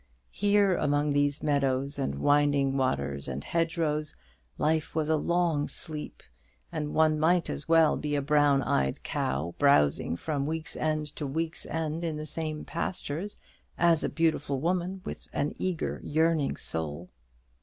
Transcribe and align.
Here 0.31 0.75
among 0.75 1.11
these 1.11 1.43
meadows, 1.43 1.99
and 1.99 2.15
winding 2.15 2.75
waters, 2.75 3.27
and 3.27 3.43
hedgerows, 3.43 4.15
life 4.57 4.95
was 4.95 5.09
a 5.09 5.15
long 5.15 5.67
sleep: 5.67 6.23
and 6.71 6.95
one 6.95 7.19
might 7.19 7.51
as 7.51 7.67
well 7.67 7.95
be 7.97 8.15
a 8.15 8.21
brown 8.23 8.63
eyed 8.63 9.03
cow, 9.03 9.53
browsing 9.59 10.17
from 10.17 10.47
week's 10.47 10.75
end 10.75 11.15
to 11.17 11.27
week's 11.27 11.67
end 11.67 12.03
in 12.03 12.17
the 12.17 12.25
same 12.25 12.65
pastures, 12.65 13.37
as 13.77 14.03
a 14.03 14.09
beautiful 14.09 14.59
woman 14.59 15.01
with 15.05 15.27
an 15.33 15.53
eager 15.59 16.01
yearning 16.03 16.57
soul. 16.57 17.11